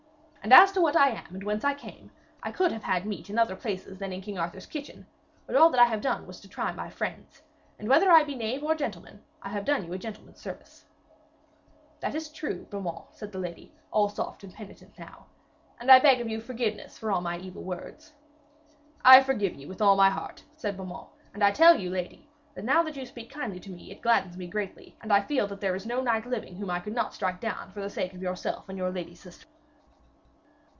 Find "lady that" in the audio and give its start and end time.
21.91-22.65